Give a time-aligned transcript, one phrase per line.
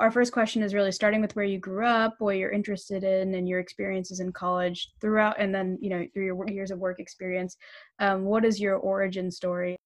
[0.00, 3.34] Our first question is really starting with where you grew up, what you're interested in,
[3.34, 7.00] and your experiences in college throughout, and then you know through your years of work
[7.00, 7.58] experience.
[7.98, 9.76] Um, what is your origin story?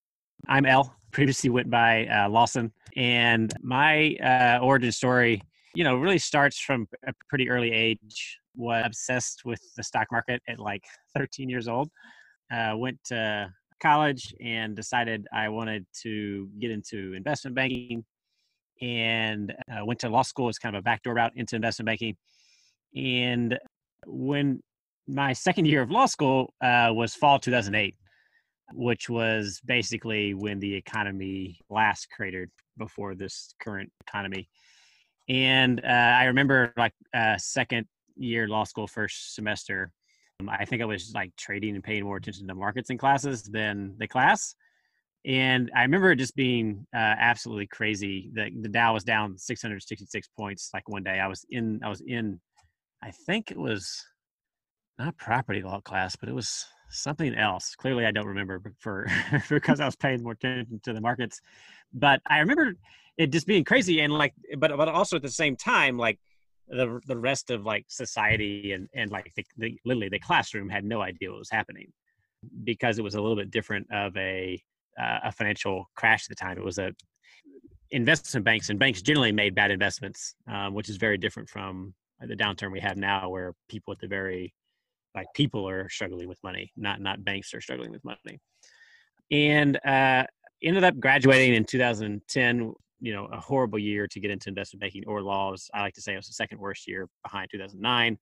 [0.47, 0.95] I'm L.
[1.11, 5.43] Previously went by uh, Lawson, and my uh, origin story,
[5.75, 8.39] you know, really starts from a pretty early age.
[8.55, 10.85] Was obsessed with the stock market at like
[11.19, 11.91] 13 years old.
[12.53, 13.53] Uh, went to
[13.83, 18.05] college and decided I wanted to get into investment banking
[18.81, 22.17] and uh, went to law school as kind of a backdoor route into investment banking.
[22.97, 23.59] And
[24.07, 24.63] when
[25.07, 27.95] my second year of law school uh, was fall 2008,
[28.73, 34.49] which was basically when the economy last cratered before this current economy.
[35.29, 39.93] And uh, I remember like uh, second year law school, first semester,
[40.41, 43.45] um, I think I was like trading and paying more attention to markets in classes
[43.45, 44.55] than the class
[45.27, 48.31] and I remember it just being uh, absolutely crazy.
[48.35, 50.71] The the Dow was down 666 points.
[50.75, 52.41] Like one day, I was in I was in,
[53.03, 54.05] I think it was
[54.99, 57.75] not property law class, but it was something else.
[57.75, 59.07] Clearly, I don't remember for
[59.49, 61.41] because I was paying more attention to the markets.
[61.95, 62.75] But I remember
[63.17, 66.19] it just being crazy, and like, but but also at the same time, like
[66.69, 70.85] the the rest of like society and and like the, the literally the classroom had
[70.85, 71.91] no idea what was happening
[72.65, 74.63] because it was a little bit different of a
[75.01, 76.59] uh, a financial crash at the time.
[76.59, 76.93] It was a
[77.91, 82.35] investment banks and banks generally made bad investments, um, which is very different from the
[82.35, 84.55] downturn we have now, where people at the very
[85.15, 88.41] like people are struggling with money, not not banks are struggling with money.
[89.31, 90.25] And uh,
[90.63, 92.73] ended up graduating in 2010.
[93.01, 95.69] You know, a horrible year to get into investment banking or laws.
[95.75, 98.19] I like to say it was the second worst year behind 2009.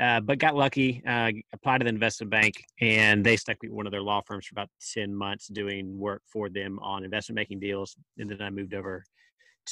[0.00, 3.86] Uh, but got lucky, uh, applied to the investment bank, and they stuck with one
[3.86, 7.60] of their law firms for about 10 months doing work for them on investment making
[7.60, 7.96] deals.
[8.16, 9.04] And then I moved over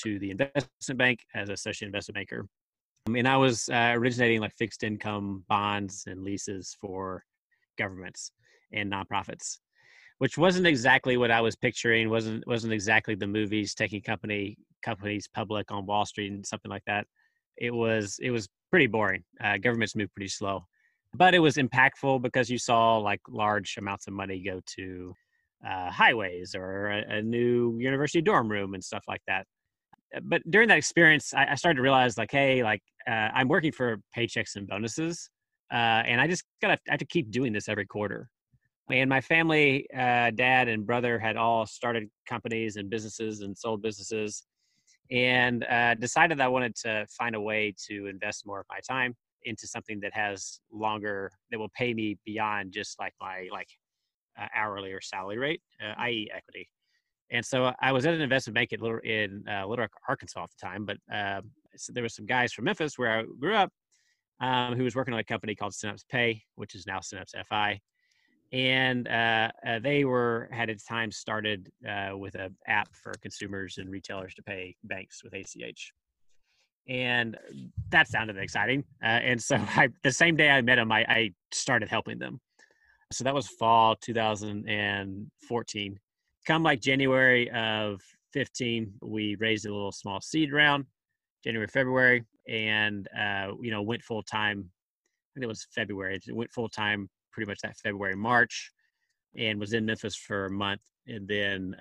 [0.03, 2.47] to the investment bank as associate investment banker.
[3.07, 7.25] Um, and I was uh, originating like fixed income bonds and leases for
[7.79, 8.33] governments
[8.73, 9.59] and nonprofits,
[10.19, 12.11] which wasn't exactly what I was picturing.
[12.11, 16.85] wasn't wasn't exactly the movies taking company companies public on Wall Street and something like
[16.87, 17.07] that.
[17.59, 19.25] It was it was pretty boring.
[19.43, 20.65] Uh, governments move pretty slow,
[21.15, 25.15] but it was impactful because you saw like large amounts of money go to
[25.67, 29.45] uh, highways or a, a, new university dorm room and stuff like that.
[30.15, 33.49] Uh, but during that experience, I, I started to realize like, hey, like uh, I'm
[33.49, 35.29] working for paychecks and bonuses,
[35.73, 38.29] uh, and I just gotta I have to keep doing this every quarter.
[38.91, 43.83] And my family, uh, dad and brother had all started companies and businesses and sold
[43.83, 44.45] businesses
[45.11, 49.15] and uh, decided I wanted to find a way to invest more of my time
[49.45, 53.69] into something that has longer that will pay me beyond just like my like
[54.41, 55.99] uh, hourly or salary rate, uh, mm.
[55.99, 56.69] i.e., equity.
[57.31, 60.43] And so I was at an investment bank at Little, in uh, Little Rock, Arkansas
[60.43, 61.43] at the time, but uh,
[61.77, 63.71] so there were some guys from Memphis where I grew up
[64.41, 67.81] um, who was working on a company called Synapse Pay, which is now Synapse FI
[68.53, 73.79] and uh, uh, they were had at times started uh, with an app for consumers
[73.79, 75.93] and retailers to pay banks with ACH,
[76.89, 77.37] and
[77.91, 78.85] that sounded exciting.
[79.03, 82.41] Uh, and so, I, the same day I met them, I, I, started helping them.
[83.13, 86.01] So that was fall 2014.
[86.47, 88.01] Come like January of
[88.33, 90.87] 15, we raised a little small seed round,
[91.45, 94.65] January February, and uh, you know went full time.
[94.69, 96.19] I think it was February.
[96.27, 98.73] It went full time pretty much that February, March,
[99.37, 100.81] and was in Memphis for a month.
[101.07, 101.77] And then,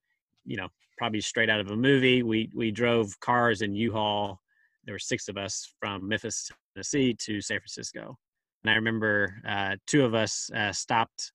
[0.46, 0.68] you know,
[1.00, 4.40] probably straight out of a movie, we we drove cars in U-Haul.
[4.86, 8.16] There were six of us from Memphis, Tennessee, to San Francisco.
[8.64, 11.32] And I remember uh, two of us uh, stopped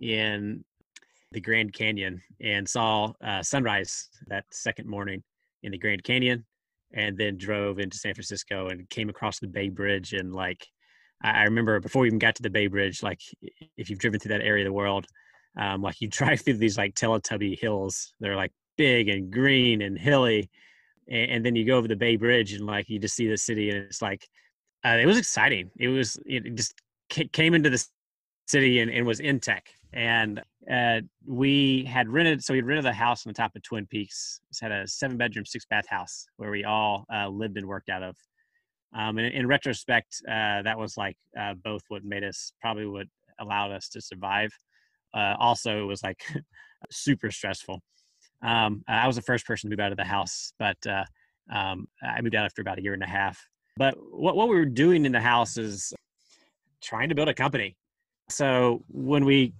[0.00, 0.64] in
[1.30, 5.22] the Grand Canyon and saw uh, sunrise that second morning
[5.62, 6.44] in the Grand Canyon,
[6.94, 10.66] and then drove into San Francisco and came across the Bay Bridge and like
[11.22, 13.20] I remember before we even got to the Bay Bridge, like
[13.76, 15.06] if you've driven through that area of the world,
[15.56, 18.12] um, like you drive through these like Teletubby hills.
[18.20, 20.50] They're like big and green and hilly,
[21.08, 23.36] and, and, then you go over the Bay Bridge and like you just see the
[23.36, 24.26] city, and it's like
[24.84, 25.70] uh, it was exciting.
[25.78, 26.74] It was it just
[27.32, 27.84] came into the
[28.46, 32.42] city and, and was in tech, and uh, we had rented.
[32.42, 34.40] So we rented a house on the top of Twin Peaks.
[34.50, 37.90] It had a seven bedroom, six bath house where we all uh, lived and worked
[37.90, 38.16] out of
[38.94, 43.06] um, and in retrospect, uh, that was like uh, both what made us probably what
[43.40, 44.50] allowed us to survive.
[45.14, 46.20] Uh, also, it was like
[46.90, 47.80] super stressful.
[48.42, 51.04] Um, I was the first person to move out of the house, but uh,
[51.52, 53.38] um, I moved out after about a year and a half.
[53.76, 55.92] But what, what we were doing in the house is
[56.82, 57.76] trying to build a company.
[58.28, 59.54] So when we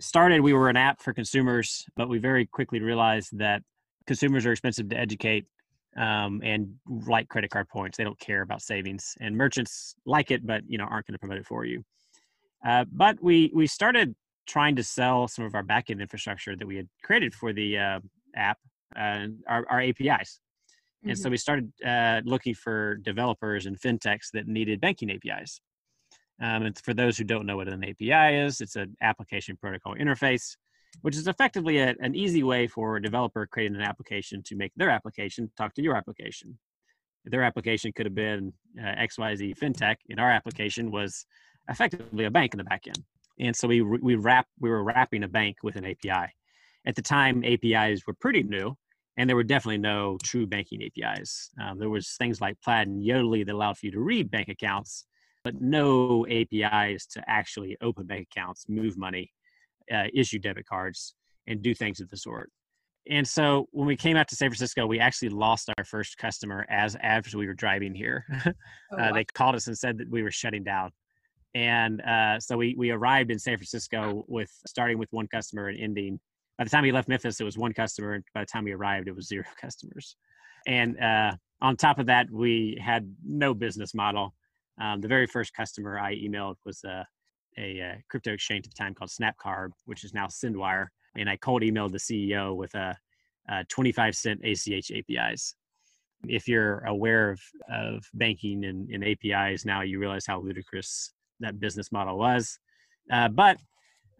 [0.00, 3.62] started, we were an app for consumers, but we very quickly realized that
[4.06, 5.46] consumers are expensive to educate
[5.96, 6.74] um, and
[7.06, 7.96] like credit card points.
[7.96, 11.18] They don't care about savings, and merchants like it, but you know aren't going to
[11.18, 11.84] promote it for you.
[12.66, 14.14] Uh, but we we started
[14.46, 18.00] trying to sell some of our backend infrastructure that we had created for the uh,
[18.34, 18.58] app,
[18.96, 20.40] uh, our, our APIs.
[21.02, 21.22] And mm-hmm.
[21.22, 25.60] so we started uh, looking for developers and fintechs that needed banking APIs.
[26.40, 29.94] Um, and for those who don't know what an API is, it's an application protocol
[29.94, 30.56] interface,
[31.02, 34.72] which is effectively a, an easy way for a developer creating an application to make
[34.76, 36.58] their application talk to your application.
[37.24, 41.26] Their application could have been uh, XYZ fintech, and our application was
[41.68, 43.02] effectively a bank in the back end.
[43.38, 46.32] And so we we wrap we were wrapping a bank with an API.
[46.86, 48.74] At the time, APIs were pretty new,
[49.16, 51.50] and there were definitely no true banking APIs.
[51.60, 54.48] Um, there was things like Plaid and Yodlee that allowed for you to read bank
[54.48, 55.04] accounts,
[55.44, 59.32] but no APIs to actually open bank accounts, move money,
[59.92, 61.14] uh, issue debit cards,
[61.46, 62.50] and do things of the sort.
[63.10, 66.66] And so when we came out to San Francisco, we actually lost our first customer
[66.68, 68.24] as as we were driving here.
[68.92, 70.90] oh, uh, they called us and said that we were shutting down.
[71.54, 75.78] And uh, so we we arrived in San Francisco with starting with one customer and
[75.80, 76.20] ending
[76.58, 78.14] by the time he left Memphis, it was one customer.
[78.14, 80.16] And by the time he arrived, it was zero customers.
[80.66, 84.34] And uh, on top of that, we had no business model.
[84.80, 87.06] Um, the very first customer I emailed was a,
[87.58, 90.86] a, a, crypto exchange at the time called Snapcard, which is now SendWyre.
[91.16, 92.96] And I cold emailed the CEO with a,
[93.48, 95.54] a 25 cent ACH APIs.
[96.26, 97.40] If you're aware of,
[97.70, 102.58] of banking and, and APIs now, you realize how ludicrous that business model was.
[103.10, 103.58] Uh, but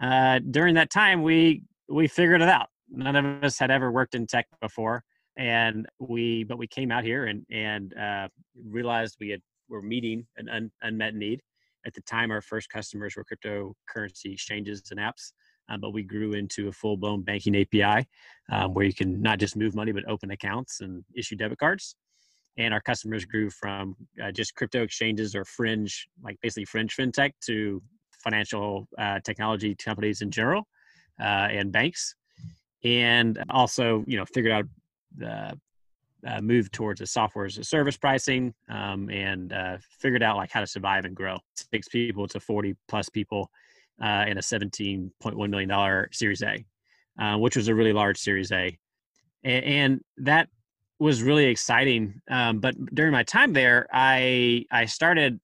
[0.00, 2.68] uh, during that time, we we figured it out.
[2.90, 5.02] None of us had ever worked in tech before,
[5.36, 8.28] and we but we came out here and and uh,
[8.64, 11.42] realized we had were meeting an un, unmet need.
[11.86, 15.32] At the time, our first customers were cryptocurrency exchanges and apps,
[15.68, 18.06] um, but we grew into a full-blown banking API
[18.50, 21.96] um, where you can not just move money but open accounts and issue debit cards.
[22.56, 27.32] And our customers grew from uh, just crypto exchanges or fringe, like basically fringe fintech,
[27.46, 27.80] to
[28.24, 30.66] financial uh, technology companies in general
[31.20, 32.16] uh, and banks,
[32.82, 34.64] and also you know figured out
[35.16, 35.56] the
[36.26, 40.50] uh, move towards a software as a service pricing um, and uh, figured out like
[40.50, 41.38] how to survive and grow.
[41.72, 43.50] Six people to 40 plus people
[44.02, 46.64] uh, in a 17.1 million dollar series a
[47.18, 48.78] uh, which was a really large series a.
[49.44, 50.48] And, and that
[50.98, 55.38] was really exciting um, but during my time there i i started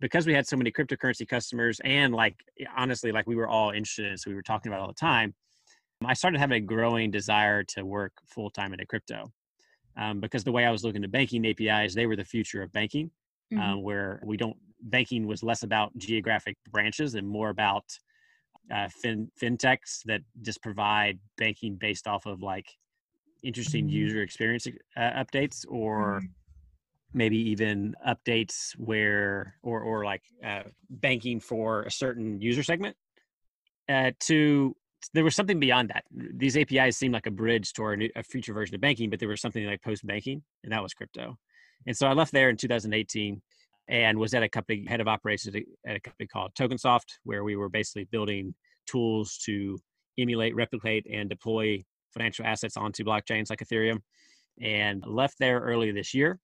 [0.00, 2.36] because we had so many cryptocurrency customers and like
[2.76, 5.34] honestly like we were all interested in so we were talking about all the time
[6.04, 9.32] i started having a growing desire to work full-time into crypto
[10.00, 12.72] um, because the way i was looking at banking apis they were the future of
[12.72, 13.10] banking
[13.52, 13.62] mm-hmm.
[13.62, 17.84] um, where we don't banking was less about geographic branches and more about
[18.74, 22.66] uh, fin, fintechs that just provide banking based off of like
[23.42, 23.96] interesting mm-hmm.
[23.96, 24.66] user experience
[24.96, 26.26] uh, updates or mm-hmm
[27.12, 32.96] maybe even updates where or or like uh, banking for a certain user segment
[33.88, 34.74] uh, to
[35.14, 36.04] there was something beyond that.
[36.10, 39.40] These apis seemed like a bridge to a future version of banking but there was
[39.40, 41.36] something like post banking and that was crypto.
[41.86, 43.40] And so i left there in 2018
[43.88, 45.54] and was at a company head of operations
[45.86, 48.54] at a company called tokensoft where we were basically building
[48.86, 49.78] tools to
[50.18, 51.82] emulate replicate and deploy
[52.12, 53.98] financial assets onto blockchains like ethereum.
[54.60, 56.38] And left there early this year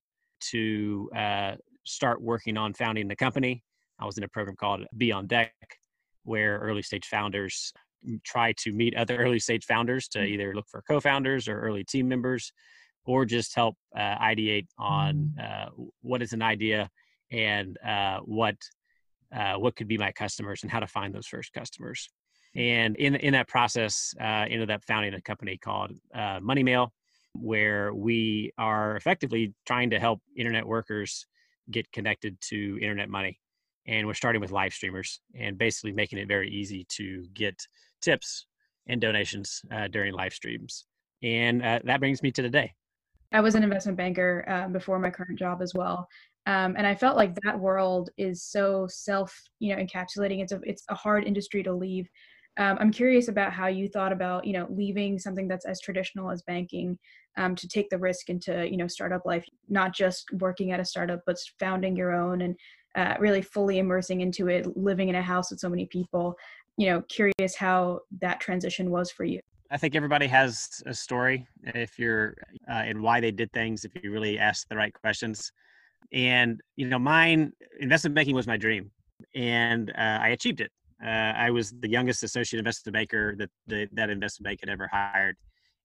[0.51, 1.55] to uh,
[1.85, 3.63] start working on founding the company.
[3.99, 5.53] I was in a program called Be on Deck,
[6.23, 7.71] where early stage founders
[8.23, 10.27] try to meet other early stage founders to mm.
[10.27, 12.51] either look for co-founders or early team members,
[13.05, 15.67] or just help uh, ideate on mm.
[15.67, 15.69] uh,
[16.01, 16.89] what is an idea
[17.31, 18.55] and uh, what
[19.35, 22.09] uh, what could be my customers and how to find those first customers.
[22.55, 25.91] And in in that process, uh, ended up founding a company called
[26.41, 26.93] Money Mail,
[27.33, 31.27] where we are effectively trying to help internet workers
[31.71, 33.39] get connected to internet money.
[33.85, 37.55] And we're starting with live streamers and basically making it very easy to get
[38.01, 38.45] tips
[38.87, 40.85] and donations uh, during live streams.
[41.23, 42.73] And uh, that brings me to today.
[43.33, 46.07] I was an investment banker uh, before my current job as well.
[46.45, 50.41] Um, and I felt like that world is so self, you know, encapsulating.
[50.41, 52.07] It's a it's a hard industry to leave
[52.57, 56.31] um, i'm curious about how you thought about you know leaving something that's as traditional
[56.31, 56.97] as banking
[57.37, 60.85] um, to take the risk into you know startup life not just working at a
[60.85, 62.55] startup but founding your own and
[62.97, 66.35] uh, really fully immersing into it living in a house with so many people
[66.77, 69.39] you know curious how that transition was for you
[69.69, 72.35] I think everybody has a story if you're
[72.69, 75.51] uh, and why they did things if you really ask the right questions.
[76.13, 78.91] And you know, mine investment banking was my dream,
[79.35, 80.71] and uh, I achieved it.
[81.03, 84.87] Uh, I was the youngest associate investment banker that the, that investment bank had ever
[84.91, 85.35] hired.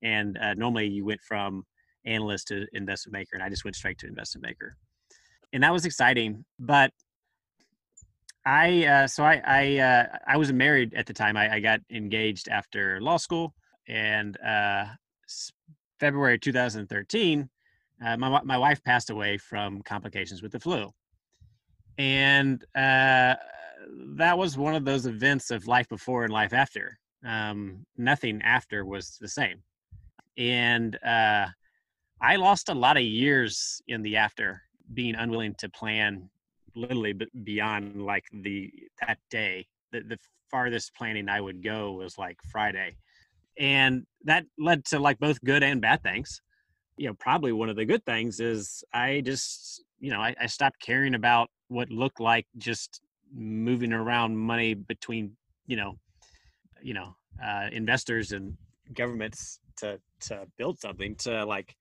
[0.03, 1.65] And uh, normally you went from
[2.05, 4.77] analyst to investment banker, and I just went straight to investment banker,
[5.53, 6.45] and that was exciting.
[6.59, 6.93] But
[8.45, 11.37] I uh, so I I uh, I was married at the time.
[11.37, 13.55] I, I got engaged after law school,
[13.89, 14.87] and uh,
[16.01, 17.49] February 2013,
[18.05, 20.91] uh, my my wife passed away from complications with the flu,
[21.99, 23.35] and uh,
[24.17, 26.99] that was one of those events of life before and life after.
[27.25, 29.63] Um, nothing after was the same,
[30.37, 31.47] and uh,
[32.21, 34.63] I lost a lot of years in the after,
[34.95, 36.29] being unwilling to plan
[36.75, 38.73] literally beyond like the
[39.07, 39.67] that day.
[39.93, 40.19] The, the
[40.51, 42.97] farthest planning I would go was like Friday,
[43.59, 46.41] and that led to like both good and bad things.
[46.97, 50.47] You know, probably one of the good things is I just you know I, I
[50.47, 53.01] stopped caring about what looked like just
[53.35, 55.99] moving around money between you know
[56.83, 58.57] you know uh, investors and
[58.95, 61.75] governments to to build something to like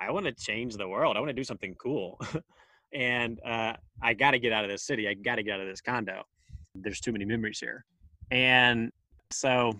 [0.00, 1.16] I want to change the world.
[1.16, 2.20] I want to do something cool.
[2.92, 5.08] and uh, I got to get out of this city.
[5.08, 6.22] I got to get out of this condo.
[6.74, 7.84] There's too many memories here.
[8.30, 8.90] And
[9.30, 9.72] so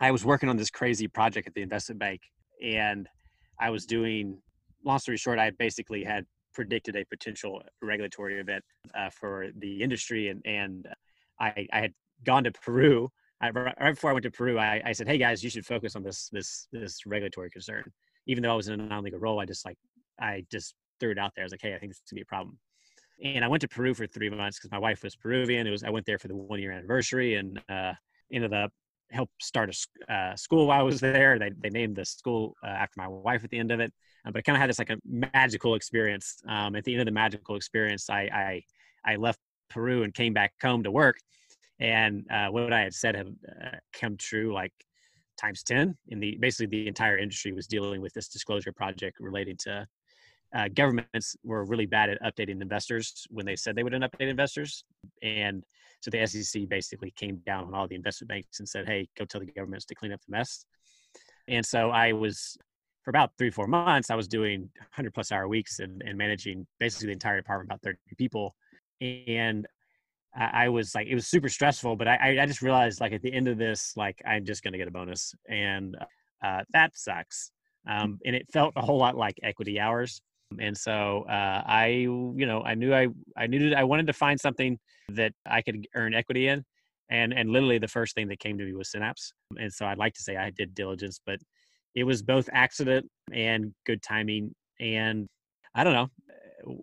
[0.00, 2.22] I was working on this crazy project at the investment bank,
[2.62, 3.08] and
[3.60, 4.38] I was doing.
[4.84, 8.64] Long story short, I basically had predicted a potential regulatory event
[8.94, 10.88] uh, for the industry, and and
[11.40, 13.10] I, I had gone to Peru.
[13.40, 15.96] I, right before I went to Peru, I, I said, "Hey guys, you should focus
[15.96, 17.84] on this this this regulatory concern."
[18.28, 19.76] Even though I was in a non-legal role, I just like
[20.20, 21.42] I just threw it out there.
[21.42, 22.58] I was like, hey, I think this is gonna be a problem.
[23.22, 25.66] And I went to Peru for three months because my wife was Peruvian.
[25.66, 27.94] It was I went there for the one year anniversary and uh,
[28.32, 28.70] ended up
[29.10, 29.74] helped start
[30.08, 31.38] a uh, school while I was there.
[31.38, 33.92] They they named the school uh, after my wife at the end of it.
[34.24, 36.42] Uh, but I kind of had this like a magical experience.
[36.46, 38.62] Um, at the end of the magical experience, I I,
[39.04, 39.38] I left
[39.70, 41.18] Peru and came back home to work,
[41.80, 44.72] and uh, what I had said had uh, come true like
[45.38, 49.56] times 10 in the basically the entire industry was dealing with this disclosure project relating
[49.56, 49.86] to
[50.54, 54.84] uh, governments were really bad at updating investors when they said they would update investors.
[55.22, 55.62] And
[56.00, 59.24] so the SEC basically came down on all the investment banks and said, hey, go
[59.24, 60.64] tell the governments to clean up the mess.
[61.48, 62.56] And so I was,
[63.02, 66.66] for about three, four months, I was doing 100 plus hour weeks and, and managing
[66.80, 68.54] basically the entire department, about 30 people.
[69.00, 69.66] And
[70.34, 73.22] I, I was like, it was super stressful, but I, I just realized like at
[73.22, 75.34] the end of this, like I'm just going to get a bonus.
[75.48, 75.96] And
[76.44, 77.50] uh, that sucks.
[77.88, 80.20] Um, and it felt a whole lot like equity hours
[80.58, 84.40] and so uh, I, you know, I knew I, I knew I wanted to find
[84.40, 84.78] something
[85.10, 86.64] that I could earn equity in,
[87.10, 89.32] and and literally the first thing that came to me was Synapse.
[89.58, 91.38] And so I'd like to say I did diligence, but
[91.94, 94.54] it was both accident and good timing.
[94.80, 95.26] And
[95.74, 96.08] I don't know,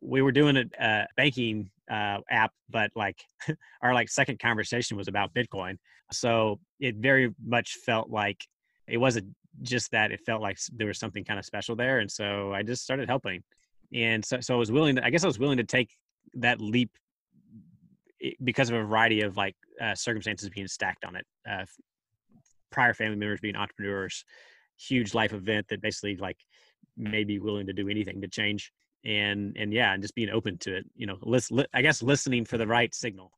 [0.01, 3.19] we were doing a uh, banking uh, app, but like
[3.81, 5.77] our like second conversation was about Bitcoin.
[6.11, 8.45] So it very much felt like
[8.87, 9.27] it wasn't
[9.61, 12.61] just that it felt like there was something kind of special there and so i
[12.61, 13.43] just started helping
[13.93, 15.89] and so, so i was willing to i guess i was willing to take
[16.33, 16.91] that leap
[18.43, 21.65] because of a variety of like uh, circumstances being stacked on it uh,
[22.71, 24.25] prior family members being entrepreneurs
[24.77, 26.37] huge life event that basically like
[26.97, 28.71] made me willing to do anything to change
[29.05, 32.01] and and yeah and just being open to it you know listen li- i guess
[32.01, 33.31] listening for the right signal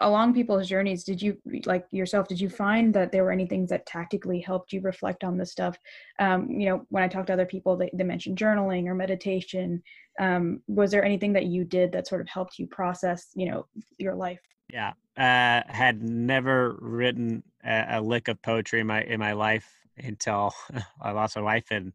[0.00, 1.36] along people's journeys did you
[1.66, 5.24] like yourself did you find that there were any things that tactically helped you reflect
[5.24, 5.78] on this stuff?
[6.18, 9.82] Um, you know when i talked to other people they, they mentioned journaling or meditation.
[10.20, 13.66] Um, was there anything that you did that sort of helped you process you know
[13.98, 14.40] your life?
[14.72, 19.68] Yeah uh, had never written a, a, lick of poetry in my in my life
[19.96, 20.54] until
[21.02, 21.92] i lost my wife and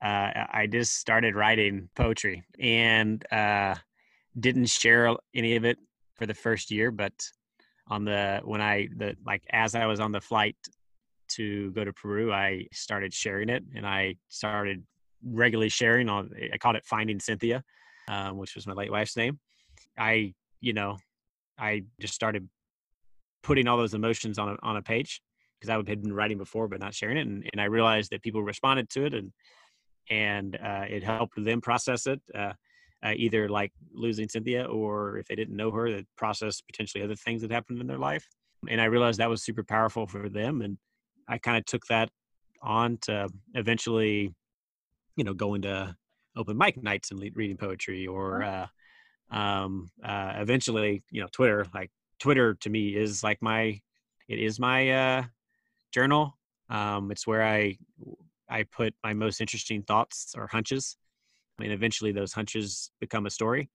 [0.00, 3.74] uh, i just started writing poetry and uh,
[4.38, 5.76] didn't share any of it
[6.22, 7.12] for the first year, but
[7.88, 10.54] on the when I the like as I was on the flight
[11.30, 14.84] to go to Peru, I started sharing it, and I started
[15.24, 16.30] regularly sharing on.
[16.54, 17.64] I called it Finding Cynthia,
[18.06, 19.40] um, which was my late wife's name.
[19.98, 20.96] I you know
[21.58, 22.48] I just started
[23.42, 25.20] putting all those emotions on a on a page
[25.58, 28.22] because I had been writing before but not sharing it, and, and I realized that
[28.22, 29.32] people responded to it, and
[30.08, 32.20] and uh, it helped them process it.
[32.32, 32.52] Uh,
[33.04, 37.16] uh, either like losing Cynthia or if they didn't know her, that process potentially other
[37.16, 38.28] things that happened in their life.
[38.68, 40.62] And I realized that was super powerful for them.
[40.62, 40.78] And
[41.28, 42.10] I kind of took that
[42.62, 44.32] on to eventually,
[45.16, 45.96] you know, going to
[46.36, 48.66] open mic nights and reading poetry or uh,
[49.30, 51.90] um, uh, eventually, you know, Twitter, like
[52.20, 53.80] Twitter to me is like my,
[54.28, 55.24] it is my uh,
[55.90, 56.38] journal.
[56.70, 57.76] Um, it's where I,
[58.48, 60.96] I put my most interesting thoughts or hunches
[61.62, 63.70] and eventually those hunches become a story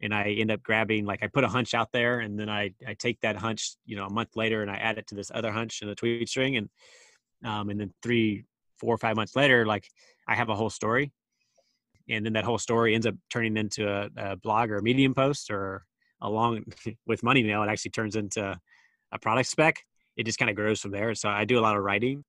[0.00, 2.74] and I end up grabbing like I put a hunch out there and then I
[2.86, 5.30] I take that hunch you know a month later and I add it to this
[5.34, 6.68] other hunch in a tweet string and
[7.44, 8.44] um, and then three
[8.78, 9.88] four or five months later like
[10.28, 11.12] I have a whole story
[12.08, 15.14] and then that whole story ends up turning into a, a blog or a medium
[15.14, 15.84] post or
[16.20, 16.64] along
[17.06, 18.58] with money mail it actually turns into
[19.12, 19.82] a product spec.
[20.16, 22.24] It just kind of grows from there so I do a lot of writing